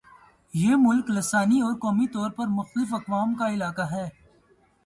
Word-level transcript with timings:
یہ 0.53 0.75
ملک 0.77 1.09
لسانی 1.09 1.59
اور 1.61 1.73
قومی 1.79 2.07
طور 2.07 2.31
پر 2.31 2.47
مختلف 2.51 2.93
اقوام 2.93 3.33
کا 3.33 3.49
علاقہ 3.49 3.89
ہے 3.91 4.07